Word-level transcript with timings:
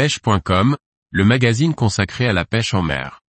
pêche.com, 0.00 0.78
le 1.10 1.24
magazine 1.26 1.74
consacré 1.74 2.26
à 2.26 2.32
la 2.32 2.46
pêche 2.46 2.72
en 2.72 2.80
mer. 2.80 3.20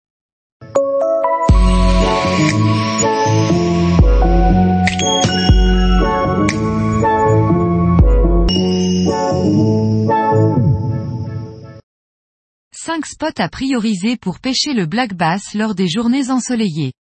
Cinq 12.71 13.05
spots 13.05 13.25
à 13.37 13.49
prioriser 13.49 14.15
pour 14.15 14.39
pêcher 14.39 14.73
le 14.73 14.85
black 14.85 15.13
bass 15.13 15.53
lors 15.53 15.75
des 15.75 15.89
journées 15.89 16.29
ensoleillées. 16.29 16.93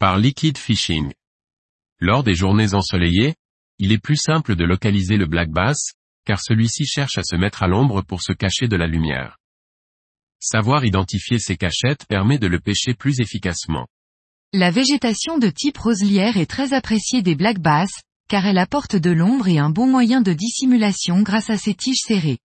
Par 0.00 0.16
Liquid 0.16 0.56
Fishing. 0.56 1.12
Lors 2.00 2.22
des 2.22 2.34
journées 2.34 2.72
ensoleillées, 2.72 3.34
il 3.78 3.92
est 3.92 4.02
plus 4.02 4.16
simple 4.16 4.56
de 4.56 4.64
localiser 4.64 5.18
le 5.18 5.26
black 5.26 5.50
bass, 5.50 5.92
car 6.24 6.40
celui-ci 6.42 6.86
cherche 6.86 7.18
à 7.18 7.22
se 7.22 7.36
mettre 7.36 7.62
à 7.62 7.68
l'ombre 7.68 8.02
pour 8.02 8.22
se 8.22 8.32
cacher 8.32 8.68
de 8.68 8.76
la 8.76 8.86
lumière. 8.86 9.38
Savoir 10.40 10.84
identifier 10.84 11.38
ses 11.38 11.56
cachettes 11.56 12.04
permet 12.06 12.38
de 12.38 12.48
le 12.48 12.58
pêcher 12.58 12.94
plus 12.94 13.20
efficacement. 13.20 13.86
La 14.52 14.70
végétation 14.70 15.38
de 15.38 15.48
type 15.48 15.78
roselière 15.78 16.36
est 16.36 16.50
très 16.50 16.72
appréciée 16.74 17.22
des 17.22 17.34
black 17.34 17.58
bass, 17.58 17.90
car 18.28 18.46
elle 18.46 18.58
apporte 18.58 18.96
de 18.96 19.10
l'ombre 19.10 19.48
et 19.48 19.58
un 19.58 19.70
bon 19.70 19.86
moyen 19.86 20.20
de 20.20 20.32
dissimulation 20.32 21.22
grâce 21.22 21.48
à 21.48 21.56
ses 21.56 21.74
tiges 21.74 22.02
serrées. 22.06 22.38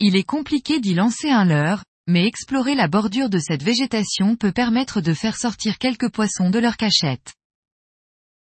Il 0.00 0.16
est 0.16 0.24
compliqué 0.24 0.80
d'y 0.80 0.94
lancer 0.94 1.30
un 1.30 1.44
leurre, 1.44 1.84
mais 2.08 2.26
explorer 2.26 2.74
la 2.74 2.88
bordure 2.88 3.30
de 3.30 3.38
cette 3.38 3.62
végétation 3.62 4.36
peut 4.36 4.52
permettre 4.52 5.00
de 5.00 5.14
faire 5.14 5.36
sortir 5.36 5.78
quelques 5.78 6.10
poissons 6.10 6.50
de 6.50 6.58
leur 6.58 6.76
cachette. 6.76 7.34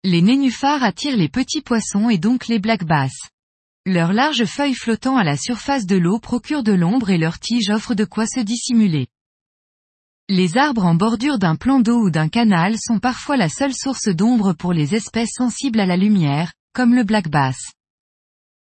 Les 0.03 0.21
nénuphars 0.21 0.83
attirent 0.83 1.17
les 1.17 1.29
petits 1.29 1.61
poissons 1.61 2.09
et 2.09 2.17
donc 2.17 2.47
les 2.47 2.59
black 2.59 2.83
bass. 2.83 3.13
Leurs 3.85 4.13
larges 4.13 4.45
feuilles 4.45 4.75
flottant 4.75 5.17
à 5.17 5.23
la 5.23 5.37
surface 5.37 5.85
de 5.85 5.95
l'eau 5.95 6.19
procurent 6.19 6.63
de 6.63 6.73
l'ombre 6.73 7.09
et 7.09 7.17
leurs 7.17 7.39
tiges 7.39 7.69
offrent 7.69 7.95
de 7.95 8.05
quoi 8.05 8.25
se 8.25 8.39
dissimuler. 8.39 9.07
Les 10.27 10.57
arbres 10.57 10.85
en 10.85 10.93
bordure 10.93 11.39
d'un 11.39 11.55
plan 11.55 11.79
d'eau 11.79 12.03
ou 12.03 12.11
d'un 12.11 12.29
canal 12.29 12.75
sont 12.79 12.99
parfois 12.99 13.35
la 13.35 13.49
seule 13.49 13.73
source 13.73 14.09
d'ombre 14.09 14.53
pour 14.53 14.73
les 14.73 14.93
espèces 14.93 15.33
sensibles 15.35 15.79
à 15.79 15.87
la 15.87 15.97
lumière, 15.97 16.53
comme 16.73 16.93
le 16.93 17.03
black 17.03 17.29
bass. 17.29 17.57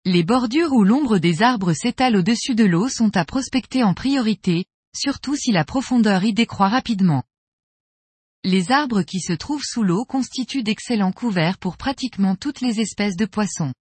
Les 0.06 0.22
bordures 0.22 0.72
où 0.72 0.82
l'ombre 0.82 1.18
des 1.18 1.42
arbres 1.42 1.74
s'étale 1.74 2.16
au-dessus 2.16 2.54
de 2.54 2.64
l'eau 2.64 2.88
sont 2.88 3.14
à 3.16 3.26
prospecter 3.26 3.84
en 3.84 3.92
priorité, 3.92 4.64
surtout 4.96 5.36
si 5.36 5.52
la 5.52 5.66
profondeur 5.66 6.24
y 6.24 6.32
décroît 6.32 6.70
rapidement. 6.70 7.24
Les 8.44 8.72
arbres 8.72 9.02
qui 9.02 9.20
se 9.20 9.34
trouvent 9.34 9.64
sous 9.64 9.82
l'eau 9.82 10.06
constituent 10.06 10.62
d'excellents 10.62 11.12
couverts 11.12 11.58
pour 11.58 11.76
pratiquement 11.76 12.36
toutes 12.36 12.62
les 12.62 12.80
espèces 12.80 13.16
de 13.16 13.26
poissons. 13.26 13.74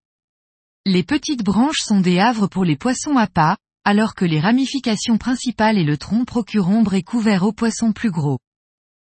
Les 0.90 1.04
petites 1.04 1.44
branches 1.44 1.82
sont 1.82 2.00
des 2.00 2.18
havres 2.18 2.48
pour 2.48 2.64
les 2.64 2.78
poissons 2.78 3.18
à 3.18 3.28
pas, 3.28 3.58
alors 3.84 4.16
que 4.16 4.24
les 4.24 4.40
ramifications 4.40 5.18
principales 5.18 5.78
et 5.78 5.84
le 5.84 5.98
tronc 5.98 6.24
procurent 6.24 6.70
ombre 6.70 6.94
et 6.94 7.04
couvert 7.04 7.44
aux 7.44 7.52
poissons 7.52 7.92
plus 7.92 8.10
gros. 8.10 8.40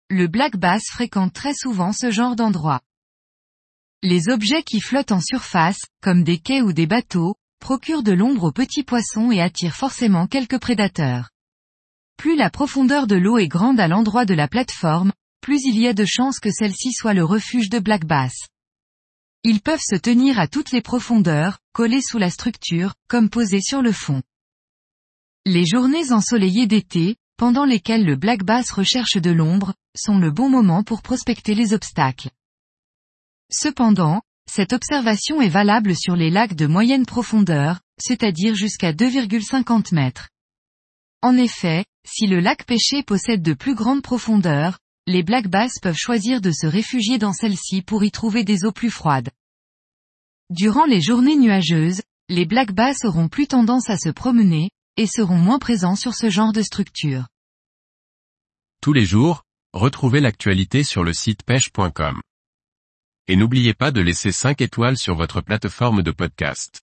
Le 0.08 0.28
black 0.28 0.56
bass 0.56 0.83
fréquente 0.91 1.34
très 1.34 1.52
souvent 1.52 1.92
ce 1.92 2.10
genre 2.10 2.36
d'endroit. 2.36 2.80
Les 4.02 4.30
objets 4.30 4.62
qui 4.62 4.80
flottent 4.80 5.12
en 5.12 5.20
surface, 5.20 5.83
comme 6.00 6.25
des 6.25 6.38
quais 6.38 6.62
ou 6.62 6.72
des 6.72 6.86
bateaux, 6.86 7.34
procurent 7.60 8.03
de 8.03 8.12
l'ombre 8.12 8.44
aux 8.44 8.53
petits 8.53 8.82
poissons 8.82 9.30
et 9.30 9.42
attirent 9.42 9.77
forcément 9.77 10.27
quelques 10.27 10.58
prédateurs. 10.58 11.28
Plus 12.16 12.34
la 12.34 12.48
profondeur 12.48 13.06
de 13.06 13.16
l'eau 13.16 13.36
est 13.36 13.47
grande 13.47 13.78
à 13.78 13.88
l'endroit 13.88 14.25
de 14.25 14.32
la 14.32 14.48
plateforme, 14.48 15.12
plus 15.42 15.60
il 15.64 15.78
y 15.78 15.86
a 15.86 15.92
de 15.92 16.06
chances 16.06 16.41
que 16.41 16.50
celle-ci 16.50 16.94
soit 16.94 17.12
le 17.12 17.27
refuge 17.27 17.69
de 17.69 17.78
black 17.78 18.06
bass. 18.06 18.48
Ils 19.44 19.61
peuvent 19.61 19.81
se 19.81 19.97
tenir 19.97 20.39
à 20.39 20.48
toutes 20.48 20.72
les 20.72 20.83
profondeurs, 20.83 21.58
collés 21.72 22.03
sous 22.03 22.19
la 22.19 22.31
structure, 22.31 22.94
comme 23.08 23.31
posés 23.31 23.61
sur 23.61 23.83
le 23.83 23.92
fond. 23.92 24.22
Les 25.47 25.64
journées 25.64 26.12
ensoleillées 26.12 26.67
d'été, 26.67 27.17
pendant 27.36 27.64
lesquelles 27.64 28.05
le 28.05 28.16
black 28.16 28.42
bass 28.42 28.70
recherche 28.72 29.16
de 29.16 29.31
l'ombre, 29.31 29.75
sont 29.97 30.19
le 30.19 30.31
bon 30.31 30.48
moment 30.48 30.83
pour 30.83 31.03
prospecter 31.03 31.55
les 31.55 31.72
obstacles. 31.72 32.31
Cependant, 33.50 34.22
cette 34.50 34.72
observation 34.72 35.41
est 35.41 35.49
valable 35.49 35.94
sur 35.94 36.16
les 36.16 36.31
lacs 36.31 36.55
de 36.55 36.66
moyenne 36.66 37.06
profondeur, 37.06 37.81
c'est-à-dire 37.99 38.55
jusqu'à 38.55 38.93
2,50 38.93 39.94
mètres. 39.94 40.28
En 41.22 41.37
effet, 41.37 41.84
si 42.05 42.26
le 42.26 42.41
lac 42.41 42.65
pêché 42.65 43.03
possède 43.03 43.43
de 43.43 43.53
plus 43.55 43.75
grandes 43.75 44.03
profondeurs, 44.03 44.78
les 45.08 45.22
black 45.22 45.48
bass 45.48 45.78
peuvent 45.80 45.96
choisir 45.96 46.42
de 46.42 46.52
se 46.52 46.66
réfugier 46.66 47.16
dans 47.16 47.32
celle-ci 47.32 47.80
pour 47.80 48.04
y 48.04 48.10
trouver 48.10 48.44
des 48.44 48.66
eaux 48.66 48.72
plus 48.72 48.91
froides. 48.91 49.30
Durant 50.50 50.84
les 50.84 51.00
journées 51.00 51.36
nuageuses, 51.36 52.02
les 52.28 52.44
black 52.44 52.72
bass 52.72 53.06
auront 53.06 53.28
plus 53.28 53.46
tendance 53.46 53.88
à 53.88 53.96
se 53.96 54.10
promener, 54.10 54.69
et 54.98 55.06
seront 55.06 55.38
moins 55.38 55.58
présents 55.58 55.96
sur 55.96 56.12
ce 56.14 56.28
genre 56.28 56.52
de 56.52 56.60
structure. 56.60 57.26
Tous 58.82 58.92
les 58.92 59.06
jours, 59.06 59.44
retrouvez 59.72 60.20
l'actualité 60.20 60.84
sur 60.84 61.04
le 61.04 61.14
site 61.14 61.42
pêche.com. 61.42 62.20
Et 63.28 63.36
n'oubliez 63.36 63.72
pas 63.72 63.90
de 63.90 64.02
laisser 64.02 64.30
5 64.30 64.60
étoiles 64.60 64.98
sur 64.98 65.14
votre 65.14 65.40
plateforme 65.40 66.02
de 66.02 66.10
podcast. 66.10 66.82